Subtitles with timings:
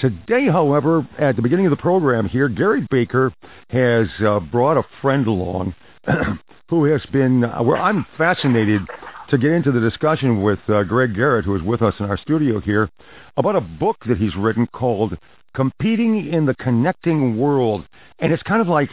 [0.00, 3.32] Today, however, at the beginning of the program here, Gary Baker
[3.70, 5.74] has uh, brought a friend along
[6.70, 8.82] who has been, uh, well, I'm fascinated
[9.30, 12.16] to get into the discussion with uh, Greg Garrett, who is with us in our
[12.16, 12.88] studio here,
[13.36, 15.18] about a book that he's written called
[15.54, 17.84] Competing in the Connecting World.
[18.20, 18.90] And it's kind of like,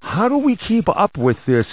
[0.00, 1.66] how do we keep up with this?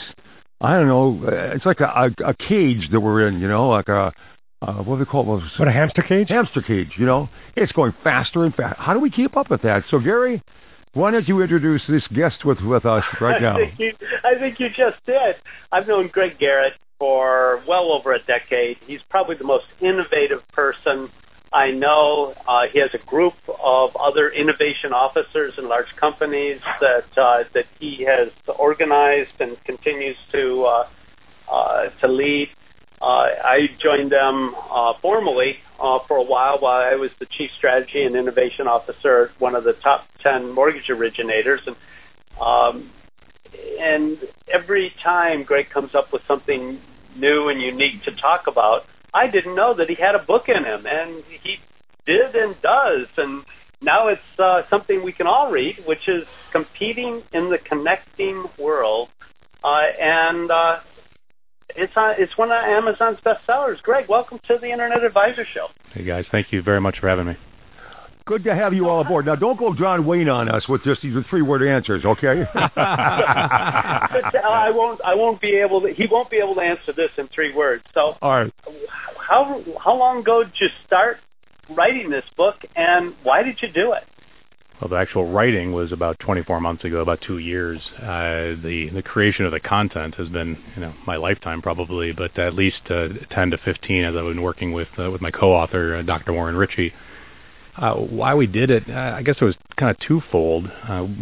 [0.60, 1.22] I don't know.
[1.26, 4.12] uh, It's like a, a, a cage that we're in, you know, like a,
[4.64, 5.44] uh, what do they call it?
[5.58, 6.30] What a hamster cage?
[6.30, 7.30] Hamster cage, you know.
[7.56, 8.82] It's going faster and faster.
[8.82, 9.84] How do we keep up with that?
[9.90, 10.42] So, Gary,
[10.94, 13.56] why don't you introduce this guest with, with us right now?
[13.56, 15.36] I think, you, I think you just did.
[15.72, 18.78] I've known Greg Garrett for well over a decade.
[18.88, 21.10] He's probably the most innovative person
[21.52, 22.34] I know.
[22.48, 27.66] Uh, he has a group of other innovation officers in large companies that uh, that
[27.80, 30.88] he has organized and continues to uh,
[31.52, 32.50] uh, to lead.
[33.04, 37.52] Uh, I joined them uh, formally uh, for a while while I was the chief
[37.58, 41.60] strategy and innovation officer at one of the top 10 mortgage originators.
[41.68, 41.76] And,
[42.40, 42.92] um,
[43.78, 44.18] and
[44.52, 46.80] every time Greg comes up with something
[47.18, 50.64] new and unique to talk about, I didn't know that he had a book in
[50.64, 51.58] him, and he
[52.06, 53.08] did and does.
[53.18, 53.44] And
[53.82, 59.10] now it's something we can all read, which is Competing in the Connecting World.
[61.76, 63.82] And it's on, it's one of Amazon's bestsellers.
[63.82, 65.68] Greg, welcome to the Internet Advisor Show.
[65.94, 67.38] Hey guys, thank you very much for having me.
[68.26, 69.26] Good to have you all aboard.
[69.26, 72.46] Now, don't go John Wayne on us with just these three-word answers, okay?
[72.54, 75.02] But, I won't.
[75.04, 75.94] I won't be able to.
[75.94, 77.84] He won't be able to answer this in three words.
[77.94, 78.54] So, all right.
[79.18, 81.18] how how long ago did you start
[81.70, 84.04] writing this book, and why did you do it?
[84.82, 87.80] Well, the actual writing was about 24 months ago, about two years.
[88.02, 92.38] Uh, the the creation of the content has been, you know, my lifetime probably, but
[92.38, 95.96] at least uh, 10 to 15 as I've been working with uh, with my co-author,
[95.96, 96.34] uh, Dr.
[96.34, 96.94] Warren Ritchie.
[97.78, 100.70] Uh, why we did it, uh, I guess it was kind of twofold.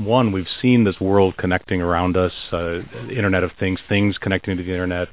[0.03, 4.71] One, we've seen this world connecting around us, Internet of Things, things connecting to the
[4.71, 5.09] Internet,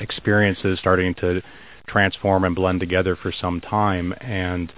[0.00, 1.42] experiences starting to
[1.86, 4.72] transform and blend together for some time, and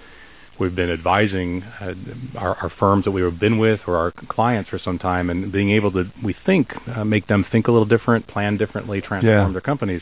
[0.59, 1.93] we've been advising uh,
[2.37, 5.71] our, our firms that we've been with or our clients for some time, and being
[5.71, 9.51] able to, we think, uh, make them think a little different, plan differently, transform Yeah.
[9.51, 10.01] their companies.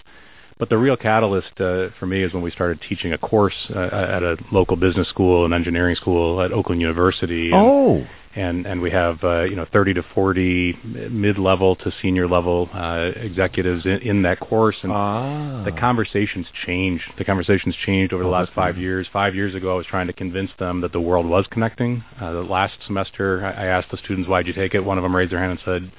[0.58, 3.80] But the real catalyst uh, for me is when we started teaching a course uh,
[3.80, 7.52] at a local business school and engineering school at Oakland University.
[7.52, 10.80] And, Oh, and and we have uh, you know 30 to 40
[11.10, 15.64] mid-level to senior level uh, executives in, in that course, and ah.
[15.64, 17.04] the conversations changed.
[17.18, 18.82] The conversations changed over the Oh, last five nice.
[18.82, 19.08] years.
[19.12, 22.04] Five years ago, I was trying to convince them that the world was connecting.
[22.20, 25.04] Uh, the last semester, I I asked the students, "Why'd you take it?" One of
[25.04, 25.92] them raised their hand and said,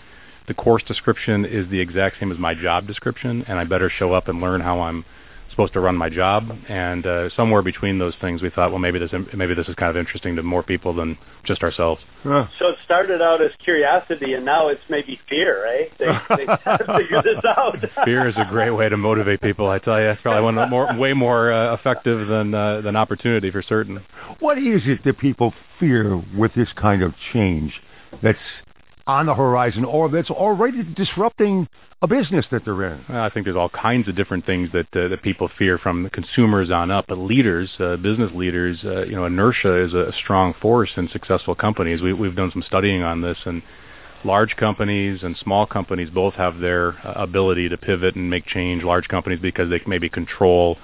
[0.47, 4.13] "The course description is the exact same as my job description, and I better show
[4.13, 5.05] up and learn how I'm."
[5.57, 8.99] Supposed to run my job and uh, somewhere between those things we thought well maybe
[8.99, 12.49] this maybe this is kind of interesting to more people than just ourselves Huh.
[12.59, 15.93] So it started out as curiosity, and now it's maybe fear, right?
[15.99, 17.77] They, they gotta figure this out.
[18.05, 19.71] fear is a great way to motivate people.
[19.71, 22.81] I tell you, it's probably one of the more, way more uh, effective than uh,
[22.81, 24.05] than opportunity for certain.
[24.41, 27.81] What is it that people fear with this kind of change
[28.23, 28.39] that's
[29.07, 31.69] on the horizon or that's already disrupting
[32.03, 33.05] a business that they're in?
[33.09, 36.11] I think there's all kinds of different things that uh, that people fear from the
[36.11, 37.07] consumers on up.
[37.09, 41.55] But leaders, uh, business leaders, uh, you know, inertia is a strong force in successful
[41.55, 42.03] companies.
[42.03, 43.63] We, we've done some studying on this, and
[44.25, 48.83] large companies and small companies both have their uh, ability to pivot and make change.
[48.83, 50.79] Large companies because they maybe control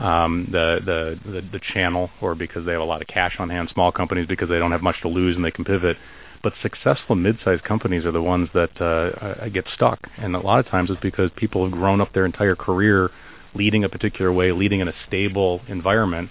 [0.00, 3.50] um, the, the the the channel, or because they have a lot of cash on
[3.50, 3.70] hand.
[3.72, 5.96] Small companies because they don't have much to lose and they can pivot.
[6.42, 10.60] But successful mid-sized companies are the ones that uh, uh, get stuck, and a lot
[10.60, 13.10] of times it's because people have grown up their entire career
[13.54, 16.30] leading a particular way, leading in a stable environment.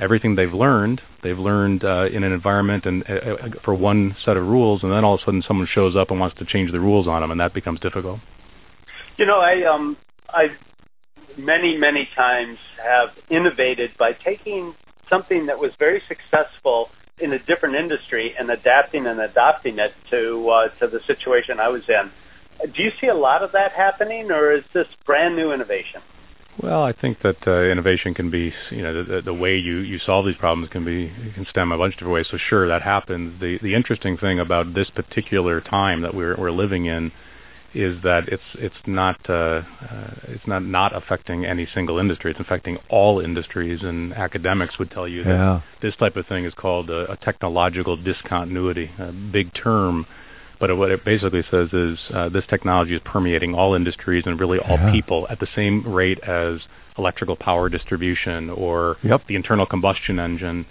[0.00, 4.36] Everything they've learned, they've learned uh, in an environment and uh, uh, for one set
[4.36, 6.72] of rules, and then all of a sudden someone shows up and wants to change
[6.72, 8.18] the rules on them, and that becomes difficult.
[9.16, 9.96] You know, I um,
[10.30, 10.48] I
[11.38, 14.74] many many times have innovated by taking
[15.08, 16.88] something that was very successful
[17.18, 21.68] in a different industry and adapting and adopting it to uh, to the situation I
[21.68, 22.10] was in.
[22.72, 26.00] Do you see a lot of that happening, or is this brand new innovation?
[26.62, 29.98] Well, I think that uh, innovation can be, you know, the, the way you, you
[29.98, 32.26] solve these problems can be can stem a bunch of different ways.
[32.30, 33.40] So sure, that happens.
[33.40, 37.12] The the interesting thing about this particular time that we're we're living in
[37.74, 42.30] is that it's it's not uh, uh, it's not not affecting any single industry.
[42.30, 45.60] It's affecting all industries, and academics would tell you that Yeah.
[45.82, 50.06] this type of thing is called a, a technological discontinuity, a big term.
[50.60, 54.58] But what it basically says is uh, this technology is permeating all industries and really
[54.58, 54.92] all Yeah.
[54.92, 56.60] people at the same rate as
[56.96, 59.26] electrical power distribution or Yep.
[59.26, 60.64] the internal combustion engine.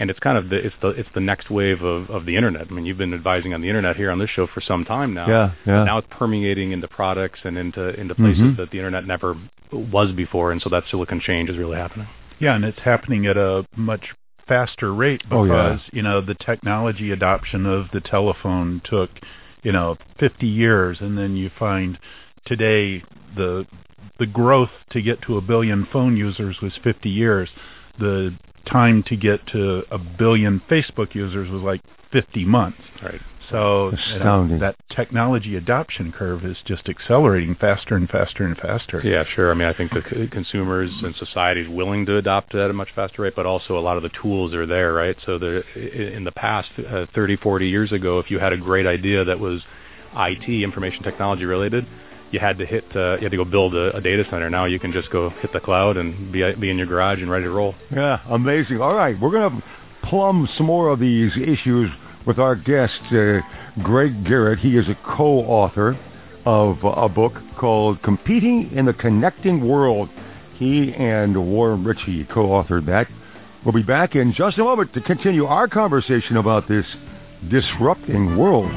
[0.00, 2.66] And it's kind of the it's the it's the next wave of of the internet.
[2.70, 5.12] I mean, you've been advising on the internet here on this show for some time
[5.12, 5.28] now.
[5.28, 5.84] Yeah, yeah.
[5.84, 8.56] Now it's permeating into products and into into places Mhm.
[8.56, 9.36] that the internet never
[9.70, 12.08] was before, and so that silicon change is really happening.
[12.38, 14.14] Yeah, and it's happening at a much
[14.48, 15.96] faster rate Oh, because yeah.
[15.96, 19.10] you know the technology adoption of the telephone took
[19.62, 21.98] you know 50 years, and then you find
[22.46, 23.02] today
[23.36, 23.66] the
[24.18, 27.50] the growth to get to a billion phone users was 50 years.
[28.00, 28.36] The
[28.66, 31.82] time to get to a billion Facebook users was like
[32.12, 32.78] 50 months.
[33.02, 33.20] Right.
[33.50, 34.58] So you know, Astounding.
[34.60, 39.00] that technology adoption curve is just accelerating faster and faster and faster.
[39.04, 39.50] Yeah, sure.
[39.50, 42.90] I mean, I think the consumers and society is willing to adopt at a much
[42.94, 45.16] faster rate, but also a lot of the tools are there, right?
[45.26, 48.86] So the in the past, uh, 30, 40 years ago, if you had a great
[48.86, 49.62] idea that was
[50.14, 51.86] IT, information technology related,
[52.30, 54.48] you had to hit, uh, you had to go build a, a data center.
[54.50, 57.30] Now you can just go hit the cloud and be be in your garage and
[57.30, 57.74] ready to roll.
[57.90, 58.80] Yeah, amazing.
[58.80, 59.62] All right, we're to
[60.04, 61.90] plumb some more of these issues
[62.26, 63.40] with our guest, uh,
[63.82, 64.58] Greg Garrett.
[64.58, 65.98] He is a co-author
[66.44, 70.08] of a book called Competing in the Connecting World.
[70.58, 73.08] He and Warren Ritchie co-authored that.
[73.64, 76.86] We'll be back in just a moment to continue our conversation about this
[77.50, 78.70] disrupting world.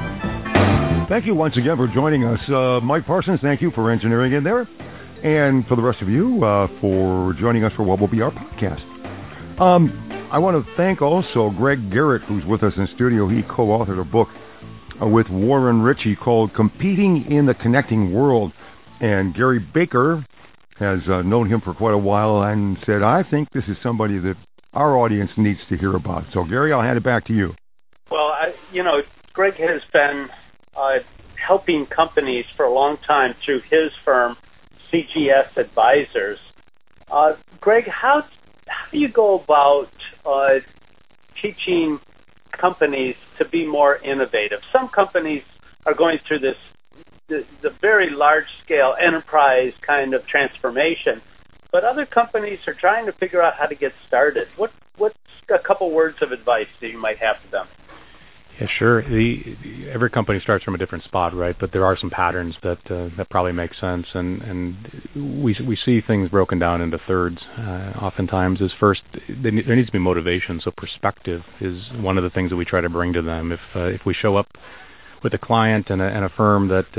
[1.09, 2.39] Thank you once again for joining us.
[2.50, 4.67] Uh, Mike Parsons, thank you for engineering in there.
[5.23, 8.31] And for the rest of you, uh, for joining us for what will be our
[8.31, 8.81] podcast.
[9.61, 13.27] Um, I want to thank also Greg Garrett, who's with us in studio.
[13.27, 14.29] He co-authored a book
[15.01, 18.53] uh, with Warren Ritchie called Competing in the Connecting World.
[19.00, 20.25] And Gary Baker
[20.77, 24.19] has uh, known him for quite a while and said, I think this is somebody
[24.19, 24.35] that
[24.73, 26.25] our audience needs to hear about.
[26.33, 27.53] So, Gary, I'll hand it back to you.
[28.09, 29.01] Well, I, you know,
[29.33, 30.29] Greg has been
[30.78, 31.00] uh,
[31.36, 34.36] helping companies for a long time through his firm,
[34.92, 36.40] CGS Advisors.
[37.12, 38.24] Uh, Greg, how
[38.68, 39.90] how do you go about
[40.25, 40.60] uh,
[41.42, 42.00] teaching
[42.60, 44.62] companies to be more innovative?
[44.72, 45.44] Some companies
[45.86, 46.56] are going through this
[47.30, 51.22] the, the very large scale enterprise kind of transformation,
[51.72, 54.48] but other companies are trying to figure out how to get started.
[54.58, 55.16] What what's
[55.54, 57.68] a couple words of advice that you might have for them?
[58.59, 59.01] Yeah, sure.
[59.01, 61.55] Every company starts from a different spot, right?
[61.59, 64.75] But there are some patterns that uh, that probably make sense, and
[65.15, 67.39] we we see things broken down into thirds.
[67.57, 70.61] Uh, oftentimes, is first there needs to be motivation.
[70.63, 73.51] So perspective is one of the things that we try to bring to them.
[73.51, 74.47] If uh, if we show up
[75.23, 76.91] with a client and a, firm that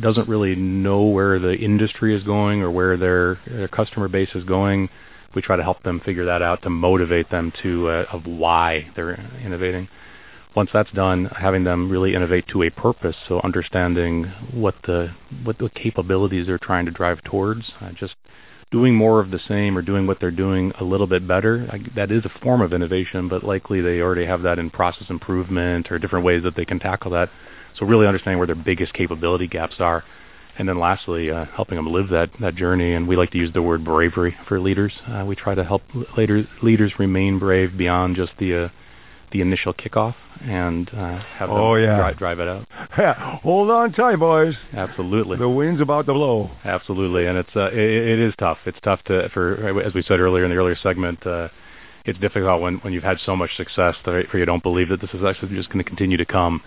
[0.00, 4.88] doesn't really know where the industry is going or where their, customer base is going,
[5.34, 9.14] we try to help them figure that out to motivate them to of why they're
[9.44, 9.88] innovating
[10.56, 15.14] once that's done, having them really innovate to a purpose, so understanding what the
[15.44, 18.14] what the capabilities they're trying to drive towards, uh, just
[18.72, 21.78] doing more of the same or doing what they're doing a little bit better, I,
[21.94, 25.92] that is a form of innovation, but likely they already have that in process improvement
[25.92, 27.28] or different ways that they can tackle that.
[27.78, 30.02] So really understanding where their biggest capability gaps are.
[30.58, 32.94] And then lastly, uh, helping them live that, that journey.
[32.94, 34.94] And we like to use the word bravery for leaders.
[35.06, 35.82] Uh, we try to help
[36.16, 38.68] later, leaders remain brave beyond just the uh,
[39.32, 41.96] the initial kickoff and uh, have them Oh, yeah.
[41.96, 42.66] drive, drive it out.
[42.98, 44.54] Yeah, hold on tight, boys.
[44.72, 45.36] Absolutely.
[45.36, 46.50] The wind's about to blow.
[46.64, 48.56] Absolutely, and it's uh, it, it is tough.
[48.64, 51.26] It's tough to for as we said earlier in the earlier segment.
[51.26, 51.48] Uh,
[52.06, 55.02] it's difficult when when you've had so much success that for you don't believe that
[55.02, 56.62] this is actually just going to continue to come.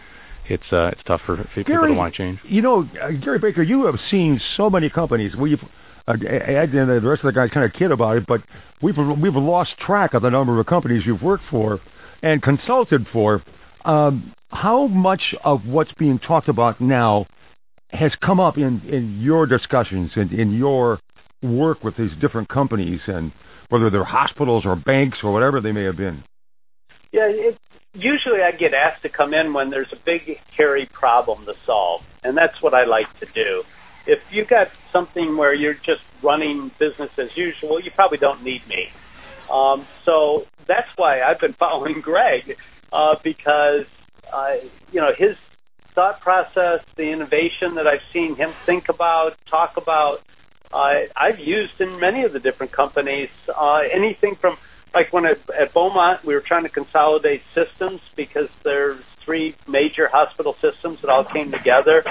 [0.48, 2.40] It's uh, it's tough for, for people to want to change.
[2.44, 5.36] You know, uh, Gary Baker, you have seen so many companies.
[5.36, 5.64] We've
[6.08, 8.42] uh, Ed and the rest of the guys kind of kid about it, but
[8.84, 11.80] we've we've lost track of the number of companies you've worked for
[12.22, 13.42] and consulted for.
[13.86, 17.28] Um, how much of what's being talked about now
[17.90, 21.00] has come up in in your discussions and in your
[21.42, 23.32] work with these different companies, and
[23.70, 26.24] whether they're hospitals or banks or whatever they may have been?
[27.12, 27.58] Yeah, it,
[27.94, 30.22] usually I get asked to come in when there's a big,
[30.56, 33.64] hairy problem to solve, and that's what I like to do.
[34.06, 38.68] If you've got something where you're just running business as usual, you probably don't need
[38.68, 38.88] me.
[39.52, 42.56] Um, so that's why I've been following Greg
[42.92, 43.86] uh, because
[44.32, 44.56] uh,
[44.92, 45.36] you know his
[45.96, 50.20] thought process, the innovation that I've seen him think about, talk about.
[50.72, 53.30] Uh, I've used in many of the different companies.
[53.54, 54.56] Uh, anything from
[54.94, 60.08] like when at, at Beaumont, we were trying to consolidate systems because there's three major
[60.08, 62.04] hospital systems that all came together.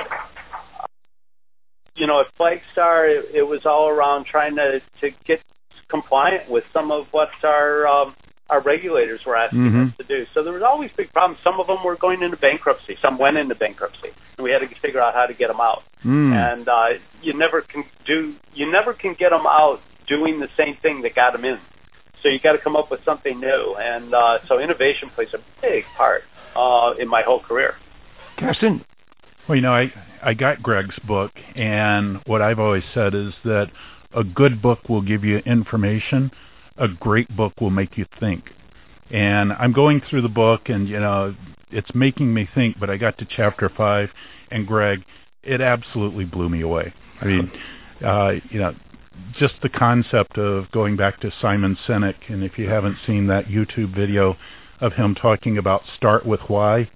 [1.96, 5.40] You know, at Flagstar, it, it was all around trying to to get
[5.88, 8.14] compliant with some of what our um,
[8.50, 9.88] our regulators were asking Mhm.
[9.90, 10.26] us to do.
[10.32, 11.38] So there was always big problems.
[11.42, 12.96] Some of them were going into bankruptcy.
[13.02, 15.82] Some went into bankruptcy, and we had to figure out how to get them out.
[16.04, 16.32] Mm.
[16.32, 16.88] And uh,
[17.22, 21.14] you never can do you never can get them out doing the same thing that
[21.14, 21.58] got them in.
[22.22, 25.38] So you got to come up with something new, and uh, so innovation plays a
[25.60, 26.24] big part
[26.56, 27.74] uh, in my whole career.
[28.38, 28.84] Keston?
[29.46, 33.70] Well, you know, I I got Greg's book, and what I've always said is that
[34.12, 36.30] a good book will give you information.
[36.78, 38.50] A great book will make you think.
[39.10, 41.34] And I'm going through the book, and you know,
[41.70, 42.78] it's making me think.
[42.78, 44.10] But I got to chapter five,
[44.50, 45.04] and Greg,
[45.42, 46.92] it absolutely blew me away.
[47.20, 47.50] I mean,
[48.04, 48.74] uh, you know,
[49.38, 53.46] just the concept of going back to Simon Sinek, and if you haven't seen that
[53.46, 54.36] YouTube video
[54.80, 56.90] of him talking about start with why,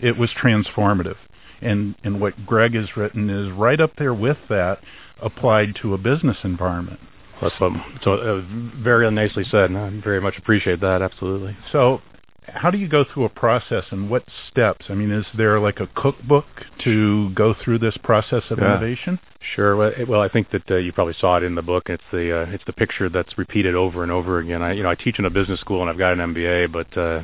[0.00, 1.16] it was transformative.
[1.60, 4.80] And and what Greg has written is right up there with that,
[5.20, 7.00] applied to a business environment.
[7.40, 8.42] That's what, so uh,
[8.82, 9.70] very nicely said.
[9.70, 11.02] and I very much appreciate that.
[11.02, 11.56] Absolutely.
[11.72, 12.00] So,
[12.46, 14.86] how do you go through a process and what steps?
[14.88, 16.46] I mean, is there like a cookbook
[16.84, 18.76] to go through this process of Yeah.
[18.76, 19.20] innovation?
[19.54, 19.76] Sure.
[19.76, 21.84] Well, I think that uh, you probably saw it in the book.
[21.88, 24.62] It's the uh, it's the picture that's repeated over and over again.
[24.62, 26.96] I you know I teach in a business school and I've got an MBA, but
[26.98, 27.22] uh,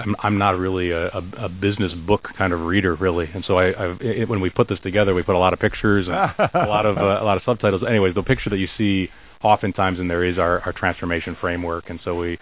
[0.00, 3.30] I'm I'm not really a, a, business book kind of reader really.
[3.32, 5.60] And so I I've, it, when we put this together, we put a lot of
[5.60, 7.82] pictures and a lot of uh, a lot of subtitles.
[7.88, 9.08] Anyways, the picture that you see
[9.42, 12.38] oftentimes in there is our our transformation framework, and so we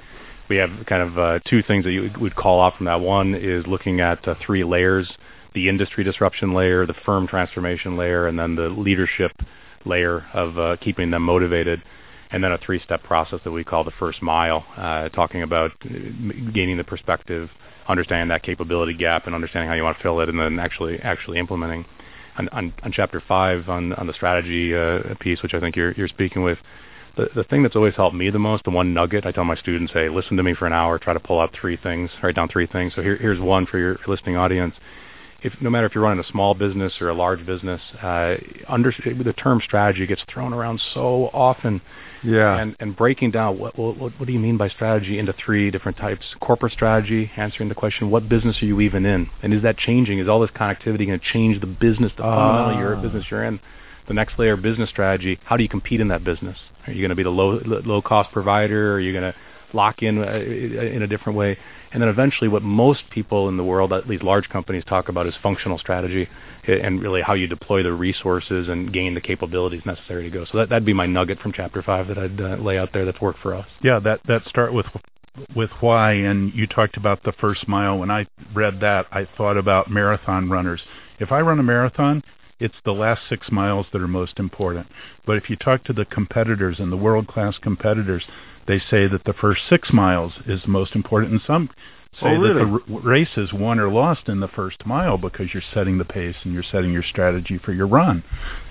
[0.49, 3.00] we have kind of uh, two things that you would call out from that.
[3.00, 5.11] One is looking at uh, three layers:
[5.54, 9.33] the industry disruption layer, the firm transformation layer, and then the leadership
[9.85, 11.83] layer of uh, keeping them motivated.
[12.33, 15.88] And then a three-step process that we call the first mile, uh, talking about uh,
[16.54, 17.50] gaining the perspective,
[17.88, 21.00] understanding that capability gap, and understanding how you want to fill it, and then actually
[21.00, 21.85] actually implementing.
[22.38, 25.90] On, on, on chapter five, on on the strategy uh, piece, which I think you're
[25.92, 26.59] you're speaking with,
[27.17, 29.57] the, the thing that's always helped me the most, the one nugget, I tell my
[29.57, 32.35] students, hey, listen to me for an hour, try to pull out three things, write
[32.35, 32.93] down three things.
[32.95, 34.75] So here, here's one for your listening audience.
[35.43, 38.35] If no matter if you're running a small business or a large business, uh,
[38.69, 38.93] under,
[39.25, 41.81] the term strategy gets thrown around so often,
[42.23, 42.59] Yeah.
[42.59, 45.97] and and breaking down what, what what do you mean by strategy into three different
[45.97, 49.79] types: corporate strategy, answering the question, what business are you even in, and is that
[49.79, 50.19] changing?
[50.19, 53.00] Is all this connectivity going to change the business, the fundamental your Ah.
[53.00, 53.61] business you're in?
[54.11, 55.38] The next layer, business strategy.
[55.45, 56.59] How do you compete in that business?
[56.85, 58.93] Are you going to be the low low cost provider?
[58.93, 59.38] Are you going to
[59.73, 61.57] lock in uh, in a different way?
[61.93, 65.29] And then eventually, what most people in the world, at least large companies, talk about
[65.29, 66.29] is functional strategy,
[66.67, 70.45] eh, and really how you deploy the resources and gain the capabilities necessary to go.
[70.45, 73.05] So that that'd be my nugget from chapter five that I'd uh, lay out there
[73.05, 73.69] that's worked for us.
[73.81, 74.87] Yeah, that that start with
[75.55, 77.97] with why, and you talked about the first mile.
[77.97, 78.26] When I
[78.57, 80.83] read that, I thought about marathon runners.
[81.21, 82.25] If I run a marathon,
[82.61, 84.87] it's the last six miles that are most important.
[85.26, 88.25] But if you talk to the competitors and the world class competitors,
[88.67, 91.33] they say that the first six miles is the most important.
[91.33, 91.71] And some
[92.21, 92.49] say Oh, really?
[92.55, 92.55] that
[92.88, 96.05] the r- race is won or lost in the first mile because you're setting the
[96.05, 98.23] pace and you're setting your strategy for your run.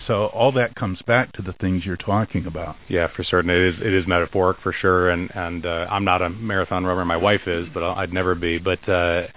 [0.08, 2.76] So all that comes back to the things you're talking about.
[2.90, 3.50] Yeah, for certain.
[3.50, 7.06] It is it is metaphoric for sure, and and uh, I'm not a marathon runner.
[7.06, 8.58] My wife is, but I'll- I'd never be.
[8.58, 9.28] But uh,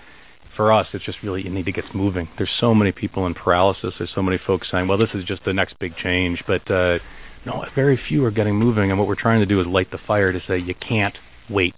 [0.56, 2.28] for us, it's just really you need to get moving.
[2.36, 3.94] There's so many people in paralysis.
[3.98, 6.98] There's so many folks saying, "Well, this is just the next big change," but uh,
[7.44, 8.90] no, very few are getting moving.
[8.90, 11.16] And what we're trying to do is light the fire to say you can't
[11.50, 11.74] wait.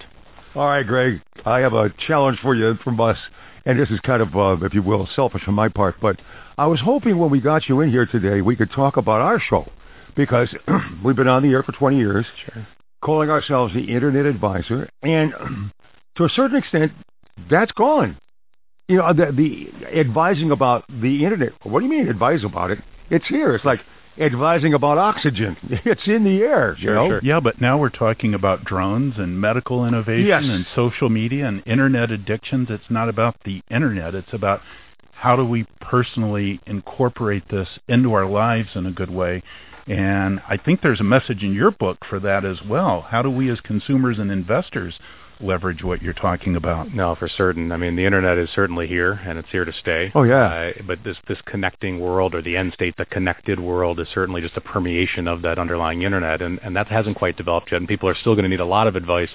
[0.55, 1.21] All right, Greg.
[1.45, 3.19] I have a challenge for you from us,
[3.67, 5.97] and this is kind of, uh, if you will, selfish on my part.
[6.01, 6.21] But
[6.57, 9.41] I was hoping when we got you in here today, we could talk about our
[9.41, 9.67] show
[10.15, 10.55] because
[11.05, 12.67] we've been on the air for 20 years, Sure.
[13.03, 15.33] calling ourselves the Internet Advisor, and
[16.17, 16.93] to a certain extent,
[17.51, 18.17] that's gone.
[18.89, 21.53] You know, the, the advising about the internet.
[21.63, 22.79] What do you mean advise about it?
[23.11, 23.55] It's here.
[23.55, 23.81] It's like
[24.19, 25.57] advising about oxygen.
[25.85, 26.77] It's in the air.
[26.79, 27.09] you Sure, know?
[27.09, 27.21] sure.
[27.23, 30.43] Yeah, but now we're talking about drones and medical innovation Yes.
[30.45, 32.69] and social media and internet addictions.
[32.71, 34.15] It's not about the internet.
[34.15, 34.61] It's about
[35.13, 39.43] how do we personally incorporate this into our lives in a good way.
[39.87, 43.03] And I think there's a message in your book for that as well.
[43.03, 44.95] How do we as consumers and investors
[45.41, 46.93] leverage what you're talking about?
[46.95, 47.73] No, for certain.
[47.73, 50.11] I mean, the internet is certainly here, and it's here to stay.
[50.15, 50.73] Oh, yeah.
[50.79, 54.41] Uh, but this this connecting world, or the end state, the connected world, is certainly
[54.41, 57.79] just a permeation of that underlying internet, and and that hasn't quite developed yet.
[57.79, 59.31] And people are still going to need a lot of advice.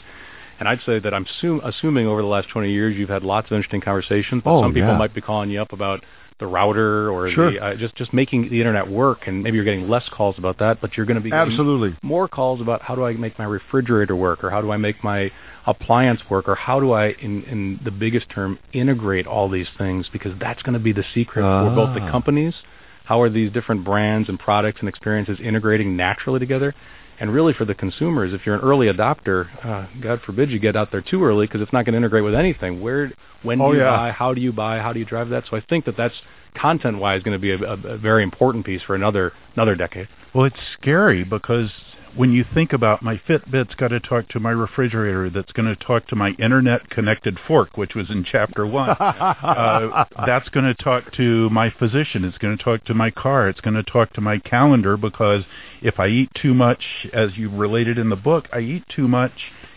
[0.59, 3.45] And I'd say that I'm assume, assuming over the last 20 years you've had lots
[3.49, 4.41] of interesting conversations.
[4.43, 4.97] But Oh, some people yeah.
[4.97, 6.03] might be calling you up about
[6.39, 7.51] the router or Sure.
[7.51, 10.57] the, uh, just just making the internet work, and maybe you're getting less calls about
[10.59, 11.95] that, but you're going to be getting Absolutely.
[12.01, 15.03] more calls about how do I make my refrigerator work, or how do I make
[15.03, 15.31] my
[15.67, 20.07] appliance work, or how do I, in, in the biggest term, integrate all these things,
[20.11, 22.11] because that's going to be the secret for both the Ah.
[22.11, 22.55] companies.
[23.03, 26.73] How are these different brands and products and experiences integrating naturally together?
[27.19, 30.75] And really for the consumers, if you're an early adopter, uh, God forbid you get
[30.75, 32.81] out there too early because it's not going to integrate with anything.
[32.81, 33.11] Where,
[33.43, 33.95] when do Oh, you yeah.
[33.95, 34.11] buy?
[34.11, 34.79] How do you buy?
[34.79, 35.43] How do you drive that?
[35.49, 36.15] So I think that that's
[36.55, 40.07] content-wise going to be a, a, a very important piece for another another decade.
[40.33, 41.69] Well, it's scary because
[42.15, 45.75] when you think about my Fitbit's got to talk to my refrigerator, that's going to
[45.75, 48.89] talk to my internet-connected fork, which was in chapter one.
[48.99, 52.23] uh, that's going to talk to my physician.
[52.25, 53.49] It's going to talk to my car.
[53.49, 55.43] It's going to talk to my calendar because
[55.81, 59.33] if I eat too much, as you related in the book, I eat too much,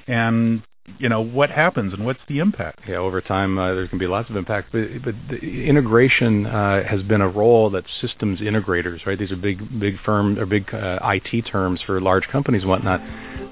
[0.06, 0.62] and
[0.98, 2.80] you know what happens and what's the impact.
[2.88, 6.82] Yeah, over time uh, there can be lots of impact, but, but the integration uh,
[6.84, 9.18] has been a role that systems integrators, right?
[9.18, 13.00] These are big, big firm or big uh, IT terms for large companies and whatnot.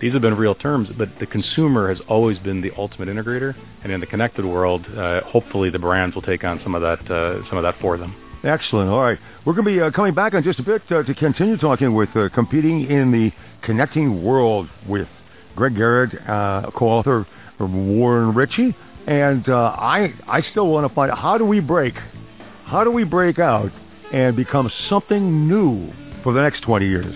[0.00, 3.92] These have been real terms, but the consumer has always been the ultimate integrator, and
[3.92, 7.48] in the connected world, uh, hopefully the brands will take on some of that, uh,
[7.48, 8.14] some of that for them.
[8.42, 8.90] Excellent.
[8.90, 9.18] All right.
[9.44, 11.94] We're going to be uh, coming back in just a bit uh, to continue talking
[11.94, 13.30] with uh, competing in the
[13.62, 15.08] connecting world with
[15.56, 17.26] Greg Garrett, uh, co-author
[17.58, 18.74] of Warren Ritchie,
[19.06, 21.94] and uh, I I still want to find out how do we break,
[22.64, 23.70] how do we break out
[24.12, 25.92] and become something new
[26.22, 27.14] for the next 20 years.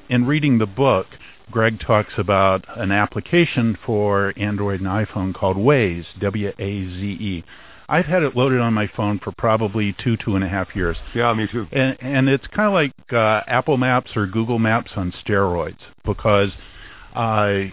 [0.08, 1.06] in reading the book,
[1.52, 7.44] Greg talks about an application for Android and iPhone called Waze, W-A-Z-E.
[7.88, 10.96] I've had it loaded on my phone for probably two, two and a half years.
[11.14, 11.66] Yeah, me too.
[11.70, 16.50] And, and it's kind of like uh, Apple Maps or Google Maps on steroids because
[17.14, 17.72] I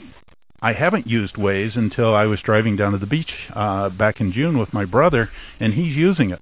[0.61, 4.33] I haven't used Waze until I was driving down to the beach uh, back in
[4.33, 6.41] June with my brother, and he's using it.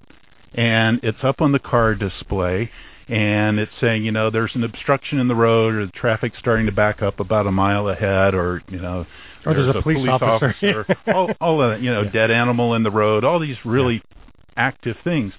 [0.56, 2.72] And it's up on the car display,
[3.10, 6.66] and it's saying, you know, there's an obstruction in the road, or the traffic's starting
[6.66, 9.06] to back up about a mile ahead, or you know,
[9.46, 12.12] or there's, there's a, police, police officer, officer all, all the, you know, yeah.
[12.12, 14.02] dead animal in the road, all these really yeah.
[14.58, 15.34] active things.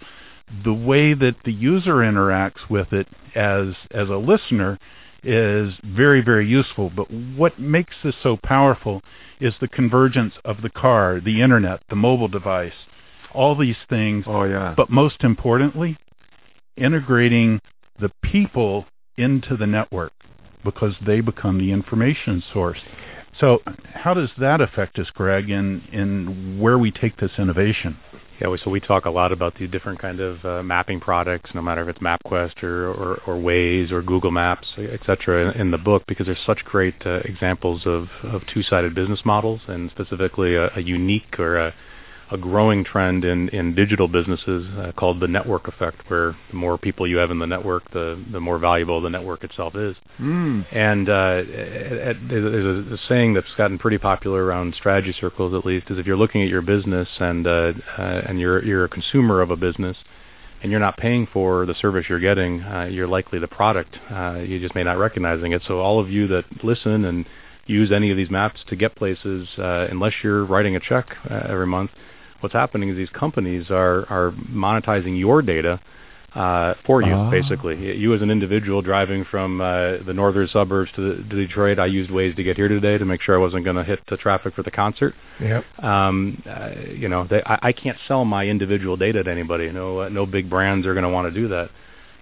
[0.64, 4.78] The way that the user interacts with it as as a listener
[5.22, 6.90] is very very useful.
[6.94, 9.02] But what makes this so powerful
[9.40, 12.72] is the convergence of the car, the internet, the mobile device,
[13.34, 14.24] all these things.
[14.26, 14.72] Oh yeah.
[14.74, 15.98] But most importantly,
[16.78, 17.60] integrating
[18.00, 18.86] the people
[19.16, 20.12] into the network
[20.64, 22.78] because they become the information source.
[23.40, 23.60] So
[23.94, 27.96] how does that affect us, Greg, in, in where we take this innovation?
[28.40, 31.62] Yeah, so we talk a lot about the different kind of uh, mapping products, no
[31.62, 35.70] matter if it's MapQuest or, or, or Waze or Google Maps, et cetera, in, in
[35.72, 40.54] the book, because there's such great uh, examples of, of two-sided business models and specifically
[40.54, 41.74] a, a unique or a,
[42.30, 46.76] a growing trend in, in digital businesses uh, called the network effect, where the more
[46.76, 49.96] people you have in the network, the, the more valuable the network itself is.
[50.20, 50.66] Mm.
[50.72, 51.42] And uh,
[52.28, 56.06] there's a, a saying that's gotten pretty popular around strategy circles, at least, is if
[56.06, 59.56] you're looking at your business and uh, uh, and you're you're a consumer of a
[59.56, 59.96] business,
[60.62, 63.96] and you're not paying for the service you're getting, uh, you're likely the product.
[64.10, 65.62] Uh, you just may not recognizing it.
[65.66, 67.26] So all of you that listen and
[67.66, 71.42] use any of these maps to get places, uh, unless you're writing a check uh,
[71.48, 71.90] every month,
[72.40, 75.80] what's happening is these companies are are monetizing your data
[76.34, 77.30] uh, for you, oh.
[77.30, 77.98] basically.
[77.98, 81.86] You as an individual driving from uh, the northern suburbs to, the, to Detroit, I
[81.86, 84.16] used Waze to get here today to make sure I wasn't going to hit the
[84.16, 85.14] traffic for the concert.
[85.40, 85.64] Yep.
[85.82, 89.70] Um, uh, you know, they, I, I can't sell my individual data to anybody.
[89.72, 91.70] No, uh, no big brands are going to want to do that.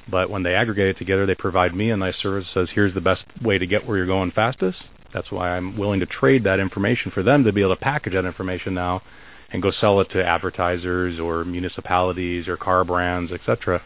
[0.08, 2.94] But when they aggregate it together, they provide me a nice service that says, here's
[2.94, 4.78] the best way to get where you're going fastest.
[5.12, 8.12] That's why I'm willing to trade that information for them to be able to package
[8.12, 9.02] that information now
[9.50, 13.82] and go sell it to advertisers or municipalities or car brands, etc.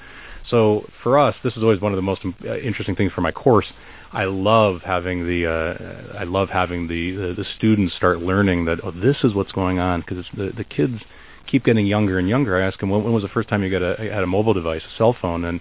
[0.49, 3.33] So for us, this is always one of the most uh, interesting things for my
[3.33, 3.66] course.
[4.12, 8.79] I love having the uh, I love having the, the the students start learning that
[8.83, 11.01] oh, this is what's going on because the the kids
[11.46, 12.57] keep getting younger and younger.
[12.57, 14.55] I ask them when, when was the first time you got a had a mobile
[14.55, 15.61] device, a cell phone, and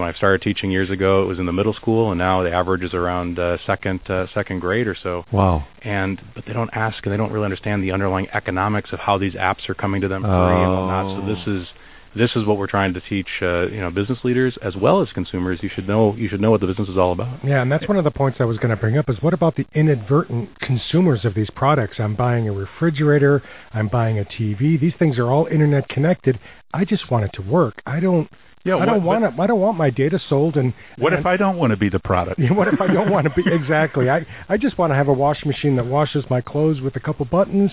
[0.00, 2.50] when I started teaching years ago, it was in the middle school, and now the
[2.50, 5.24] average is around uh, second uh, second grade or so.
[5.32, 5.66] Wow!
[5.82, 9.18] And but they don't ask, and they don't really understand the underlying economics of how
[9.18, 11.20] these apps are coming to them free and whatnot.
[11.20, 11.68] So this is
[12.16, 15.10] this is what we're trying to teach uh, you know business leaders as well as
[15.12, 15.60] consumers.
[15.62, 17.44] You should know you should know what the business is all about.
[17.44, 19.34] Yeah, and that's one of the points I was going to bring up is what
[19.34, 21.96] about the inadvertent consumers of these products?
[21.98, 24.80] I'm buying a refrigerator, I'm buying a TV.
[24.80, 26.38] These things are all internet connected.
[26.72, 27.82] I just want it to work.
[27.86, 28.30] I don't
[28.64, 29.32] yeah, I don't want it.
[29.38, 30.56] I don't want my data sold.
[30.56, 32.40] And what and, if I don't want to be the product?
[32.50, 34.10] What if I don't want to be exactly?
[34.10, 37.00] I I just want to have a washing machine that washes my clothes with a
[37.00, 37.70] couple buttons,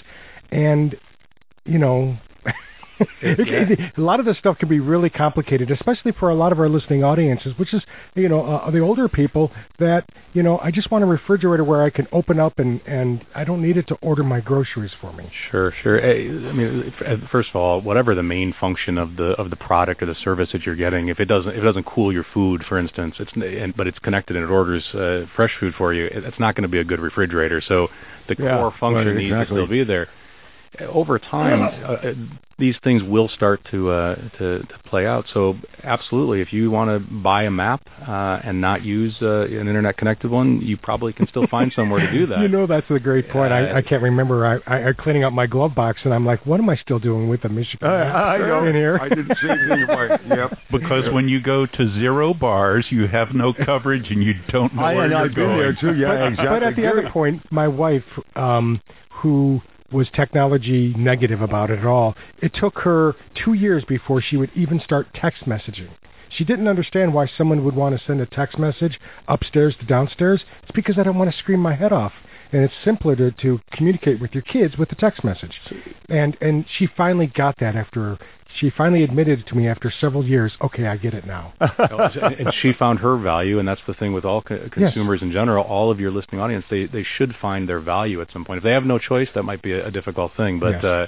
[0.51, 0.95] and
[1.65, 2.17] you know.
[2.99, 6.69] A lot of this stuff can be really complicated, especially for a lot of our
[6.69, 7.81] listening audiences, which is
[8.15, 11.83] you know uh, the older people that you know I just want a refrigerator where
[11.83, 15.13] I can open up and and I don't need it to order my groceries for
[15.13, 15.31] me.
[15.51, 16.03] Sure, sure.
[16.03, 16.93] I mean,
[17.31, 20.49] first of all, whatever the main function of the of the product or the service
[20.53, 23.31] that you're getting, if it doesn't if it doesn't cool your food, for instance, it's
[23.35, 26.63] and, but it's connected and it orders uh, fresh food for you, it's not going
[26.63, 27.61] to be a good refrigerator.
[27.67, 27.87] So
[28.27, 30.07] the Yeah, core function right, needs to still be there.
[30.79, 32.13] Over time, uh,
[32.59, 35.25] these things will start to, uh, to to play out.
[35.33, 39.67] So absolutely, if you want to buy a map uh, and not use uh, an
[39.67, 42.39] internet connected one, you probably can still find somewhere to do that.
[42.39, 43.51] You know, that's a great point.
[43.51, 43.57] Yeah.
[43.57, 44.45] I, I can't remember.
[44.45, 46.99] I, I, I cleaning up my glove box, and I'm like, what am I still
[46.99, 48.65] doing with the Michigan I, I know.
[48.65, 48.97] in here?
[48.99, 49.87] I did the same thing.
[49.87, 50.19] Right.
[50.27, 50.59] Yep.
[50.71, 54.83] Because when you go to zero bars, you have no coverage and you don't know
[54.83, 55.97] I, where and you're I've been there too.
[55.97, 56.59] Yeah, but, exactly.
[56.59, 58.03] but at the other point, my wife,
[58.35, 58.81] um,
[59.21, 64.37] who was technology negative about it at all, it took her two years before she
[64.37, 65.89] would even start text messaging.
[66.29, 70.43] She didn't understand why someone would want to send a text message upstairs to downstairs.
[70.63, 72.11] It's because I don't want to scream my head off.
[72.51, 75.51] And it's simpler to, to communicate with your kids with a text message.
[76.09, 78.17] And and she finally got that after
[78.59, 81.53] she finally admitted to me after several years, okay, I get it now.
[81.59, 85.63] and she found her value, and that's the thing with all co- consumers in general.
[85.65, 88.59] All of your listening audience, they they should find their value at some point.
[88.59, 90.59] If they have no choice, that might be a, a difficult thing.
[90.59, 90.83] But Yes.
[90.83, 91.07] uh,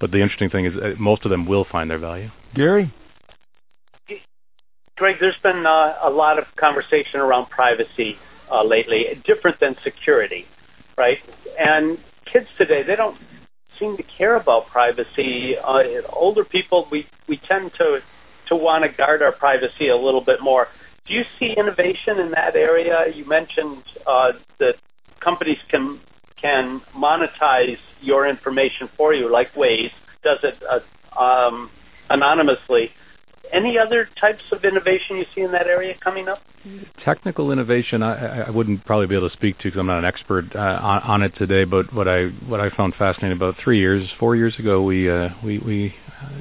[0.00, 2.30] but the interesting thing is, uh, most of them will find their value.
[2.54, 2.92] Gary.
[4.96, 8.18] Greg, there's been uh, a lot of conversation around privacy
[8.50, 10.44] uh, lately, different than security,
[10.96, 11.18] right?
[11.58, 11.98] And
[12.30, 13.18] kids today, they don't
[13.78, 15.56] seem to care about privacy.
[15.56, 18.00] Uh, older people, we, we tend to
[18.48, 20.66] to want to guard our privacy a little bit more.
[21.06, 23.04] Do you see innovation in that area?
[23.14, 24.74] You mentioned uh, that
[25.22, 26.00] companies can
[26.40, 29.90] can monetize your information for you, like Waze
[30.22, 31.70] does it uh, um,
[32.08, 32.90] anonymously.
[33.52, 36.40] Any other types of innovation you see in that area coming up?
[37.02, 40.04] Technical innovation, I, I- wouldn't probably be able to speak to because I'm not an
[40.04, 41.64] expert uh, on, on it today.
[41.64, 45.30] But what I what I found fascinating about three years, four years ago, we uh,
[45.42, 45.94] we we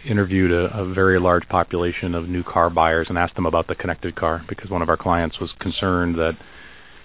[0.05, 3.75] interviewed a, a very large population of new car buyers and asked them about the
[3.75, 6.38] connected car because one of our clients was concerned that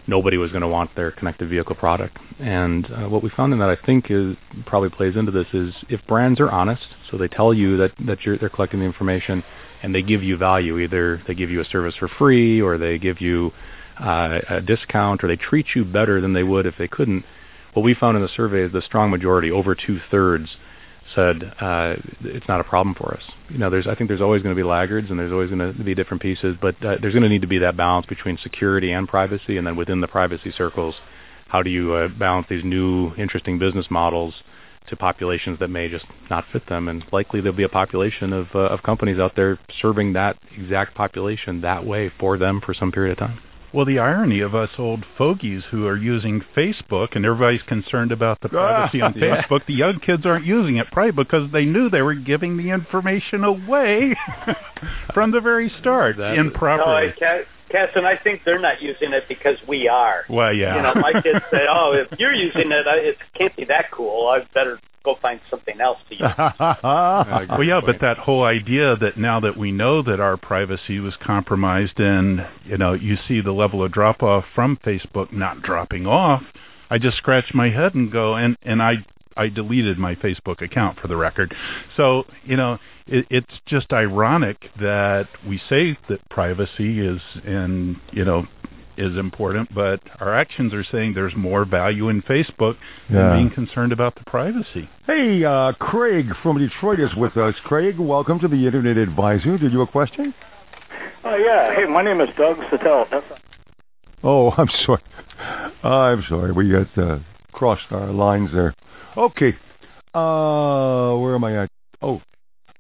[0.08, 2.18] nobody was going to want their connected vehicle product.
[2.40, 5.72] And uh, what we found in that I think is probably plays into this is
[5.88, 9.44] if brands are honest, so they tell you that that you're, they're collecting the information
[9.84, 12.96] and they give you value, either they give you a service for free or they
[12.96, 13.52] give you
[14.00, 17.22] uh, a discount or they treat you better than they would if they couldn't.
[17.74, 20.56] What we found in the survey is the strong majority, over two thirds,
[21.14, 23.22] said uh, it's not a problem for us.
[23.50, 25.76] You know, there's I think there's always going to be laggards and there's always going
[25.76, 28.38] to be different pieces, but uh, there's going to need to be that balance between
[28.42, 30.94] security and privacy, and then within the privacy circles,
[31.48, 34.32] how do you uh, balance these new interesting business models
[34.88, 36.88] to populations that may just not fit them?
[36.88, 40.94] And likely there'll be a population of uh, of companies out there serving that exact
[40.94, 43.38] population that way for them for some period of time.
[43.72, 48.40] Well, the irony of us old fogies who are using Facebook and everybody's concerned about
[48.40, 49.42] the privacy on Yeah.
[49.42, 52.70] Facebook, the young kids aren't using it probably because they knew they were giving the
[52.70, 54.14] information away
[55.12, 57.12] from the very start That- No, improperly.
[57.20, 57.42] I,
[57.74, 60.24] And I think they're not using it because we are.
[60.28, 60.76] well, yeah.
[60.76, 63.90] You know, my kids say, "Oh, if you're using it, uh, it can't be that
[63.90, 64.28] cool.
[64.28, 66.22] I better go find something else to use."
[67.54, 71.14] Well, yeah, but that whole idea that now that we know that our privacy was
[71.20, 76.06] compromised, and you know, you see the level of drop off from Facebook not dropping
[76.06, 76.42] off,
[76.90, 79.04] I just scratch my head and go, and and I
[79.36, 81.54] I deleted my Facebook account for the record.
[81.96, 88.24] So you know, it, it's just ironic that we say that privacy is and you
[88.24, 88.46] know
[88.96, 92.76] is important, but our actions are saying there's more value in Facebook
[93.10, 93.16] Yeah.
[93.30, 94.88] than being concerned about the privacy.
[95.04, 97.56] Hey, uh, Craig from Detroit is with us.
[97.64, 99.58] Craig, welcome to the Internet Advisor.
[99.58, 100.32] Did you have a question?
[101.24, 101.74] Oh yeah.
[101.74, 103.06] Hey, my name is Doug Sattel.
[104.22, 105.02] Oh, I'm sorry.
[105.82, 106.52] I'm sorry.
[106.52, 107.18] We got uh,
[107.52, 108.74] crossed our lines there.
[109.16, 109.56] Okay.
[110.14, 111.70] Uh, where am I at?
[112.02, 112.20] Oh,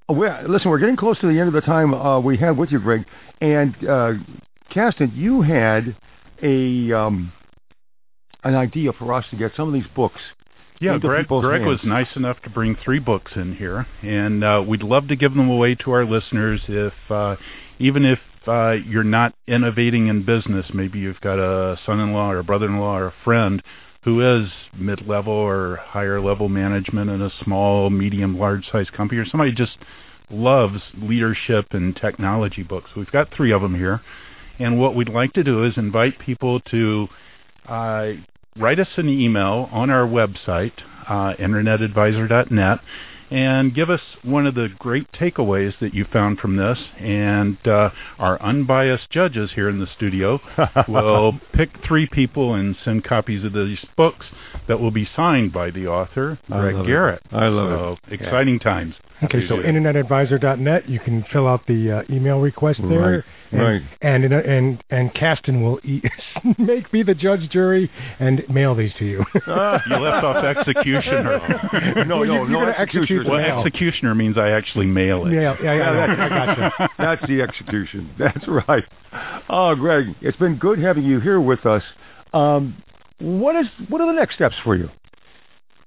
[0.08, 2.70] oh listen, we're getting close to the end of the time uh, we had with
[2.70, 3.04] you, Greg.
[3.40, 4.12] And uh,
[4.70, 5.96] Caston, you had
[6.42, 7.32] a um,
[8.42, 10.20] an idea for us to get some of these books.
[10.80, 14.82] Yeah, Greg, Greg was nice enough to bring three books in here, and uh, we'd
[14.82, 16.60] love to give them away to our listeners.
[16.68, 17.36] If uh,
[17.78, 22.44] even if uh, you're not innovating in business, maybe you've got a son-in-law or a
[22.44, 23.62] brother-in-law or a friend
[24.04, 29.78] who is mid-level or higher-level management in a small, medium, large-sized company, or somebody just
[30.30, 32.90] loves leadership and technology books.
[32.94, 34.02] We've got three of them here,
[34.58, 37.08] and what we'd like to do is invite people to
[37.66, 38.12] uh,
[38.56, 40.72] write us an email on our website,
[41.08, 42.78] uh, internetadvisor.net,
[43.30, 46.78] and give us one of the great takeaways that you found from this.
[46.98, 50.40] And uh, our unbiased judges here in the studio
[50.88, 54.26] will pick three people and send copies of these books
[54.68, 57.22] that will be signed by the author, Greg Garrett.
[57.30, 57.34] It.
[57.34, 58.20] I love so, it.
[58.20, 58.70] Exciting yeah.
[58.70, 58.94] times.
[59.22, 62.98] Okay, so internetadvisor.net, you can fill out the uh, email request there.
[63.00, 63.24] Right.
[63.52, 63.82] And, right.
[64.02, 66.02] And and and Caston will e-
[66.58, 69.24] make me the judge, jury, and mail these to you.
[69.46, 72.04] uh, you left off executioner.
[72.06, 72.66] no, no, no.
[72.66, 73.30] Executioner.
[73.30, 75.32] Well, executioner means I actually mail it.
[75.34, 76.06] Yeah, yeah, yeah.
[76.06, 76.88] yeah I gotcha.
[76.98, 78.10] That's the execution.
[78.18, 78.84] That's right.
[79.48, 81.84] Oh, Greg, it's been good having you here with us.
[82.32, 82.82] Um,
[83.20, 84.90] what is what are the next steps for you?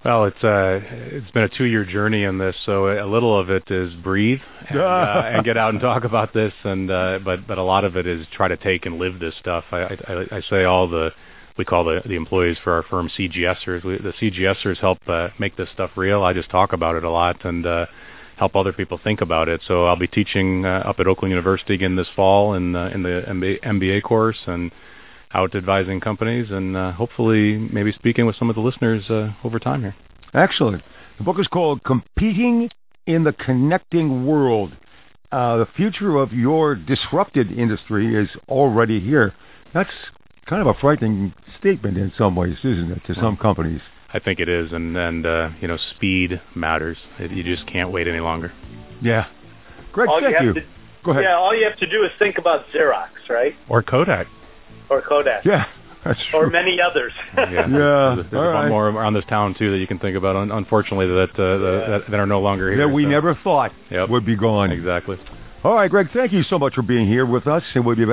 [0.06, 3.70] Well, it's uh, it's been a two-year journey in this, so a little of it
[3.72, 7.58] is breathe and, uh, and get out and talk about this, and uh, but but
[7.58, 9.66] a lot of it is try to take and live this stuff.
[9.72, 11.12] I, I, I say all the
[11.58, 13.84] we call the the employees for our firm CGSers.
[13.84, 16.24] We, the CGSers help uh, make this stuff real.
[16.24, 17.88] I just talk about it a lot and uh,
[18.38, 19.62] help other people think about it.
[19.68, 23.02] So I'll be teaching uh, up at Oakland University again this fall in uh, in
[23.02, 24.72] the MBA, MBA course and
[25.34, 29.60] out advising companies and uh, hopefully maybe speaking with some of the listeners uh, over
[29.60, 29.96] time here.
[30.34, 30.84] Excellent.
[31.18, 32.70] The book is called Competing
[33.06, 34.76] in the Connecting World.
[35.32, 39.34] Uh, the future of your disrupted industry is already here.
[39.74, 39.92] That's
[40.46, 43.82] kind of a frightening statement in some ways, isn't it, to some companies?
[44.14, 46.98] I think it is, and and uh, you know, speed matters.
[47.20, 48.54] You just can't wait any longer.
[49.02, 49.26] Yeah,
[49.92, 50.48] Greg, all thank you.
[50.48, 50.54] you.
[50.54, 50.62] To,
[51.04, 51.24] Go ahead.
[51.26, 53.54] Yeah, all you have to do is think about Xerox, right?
[53.68, 54.28] Or Kodak
[54.90, 55.46] or Kodak.
[55.46, 55.66] Yeah.
[56.04, 56.40] That's true.
[56.40, 57.12] Or many others.
[57.38, 57.68] yeah, yeah.
[57.68, 60.36] There's, there's a lot more around this town too that you can think about.
[60.36, 62.88] Unfortunately, that uh, that, that, are no longer here.
[62.88, 63.10] That we so.
[63.10, 64.10] never thought yep.
[64.10, 64.72] would be gone.
[64.72, 65.18] Exactly.
[65.64, 66.08] All right, Greg.
[66.14, 68.06] Thank you so much for being here with us, and we'll be